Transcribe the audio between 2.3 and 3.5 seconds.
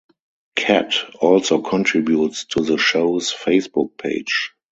to the show's